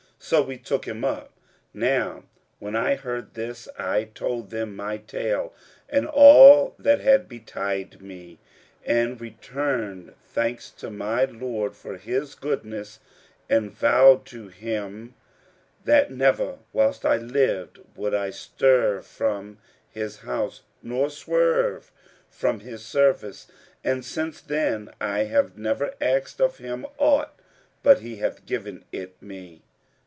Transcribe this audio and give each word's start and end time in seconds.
So 0.23 0.43
we 0.43 0.57
took 0.59 0.85
him 0.87 1.03
up.' 1.03 1.31
Now 1.73 2.25
when 2.59 2.75
I 2.75 2.93
heard 2.95 3.33
this, 3.33 3.67
I 3.75 4.03
told 4.03 4.51
them 4.51 4.75
my 4.75 4.97
tale 4.97 5.51
and 5.89 6.05
all 6.05 6.75
that 6.77 7.01
had 7.01 7.27
betided 7.27 8.03
me 8.03 8.37
and 8.85 9.19
returned 9.19 10.13
thanks 10.21 10.69
to 10.73 10.91
my 10.91 11.25
Lord 11.25 11.75
for 11.75 11.97
His 11.97 12.35
goodness, 12.35 12.99
and 13.49 13.71
vowed 13.71 14.27
to 14.27 14.47
Him 14.49 15.15
that 15.85 16.11
never, 16.11 16.59
whilst 16.71 17.03
I 17.03 17.17
lived, 17.17 17.79
would 17.95 18.13
I 18.13 18.29
stir 18.29 19.01
from 19.01 19.57
His 19.89 20.17
House 20.19 20.61
nor 20.83 21.09
swerve 21.09 21.91
from 22.29 22.59
His 22.59 22.85
service; 22.85 23.47
and 23.83 24.05
since 24.05 24.39
then 24.39 24.93
I 25.01 25.23
have 25.23 25.57
never 25.57 25.95
asked 25.99 26.39
of 26.39 26.59
Him 26.59 26.85
aught 26.99 27.39
but 27.81 28.01
He 28.01 28.17
hath 28.17 28.45
given 28.45 28.85
it 28.91 29.19
me.' 29.19 29.63